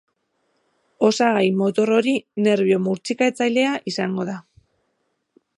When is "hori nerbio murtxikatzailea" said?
1.99-3.77